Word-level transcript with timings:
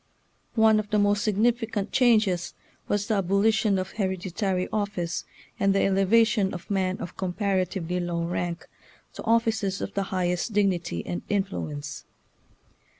One 0.55 0.79
of 0.79 0.89
the 0.89 0.97
most 0.97 1.23
significant 1.23 1.91
changes 1.91 2.55
was 2.87 3.05
the 3.05 3.13
abolition 3.13 3.77
of 3.77 3.91
hereditary 3.91 4.67
office, 4.73 5.25
and 5.59 5.75
the 5.75 5.83
elevation 5.83 6.55
of 6.55 6.71
men 6.71 6.97
of 6.97 7.17
comparatively 7.17 7.99
low 7.99 8.23
rank 8.23 8.67
to 9.13 9.23
offices 9.25 9.79
of 9.79 9.93
the 9.93 10.01
highest 10.09 10.53
dignity 10.53 11.05
and 11.05 11.21
influence. 11.29 12.05